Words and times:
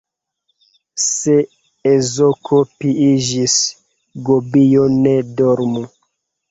Se 1.03 1.35
ezoko 1.91 2.63
piiĝis, 2.81 3.61
gobio 4.31 4.93
ne 4.99 5.19
dormu. 5.43 5.89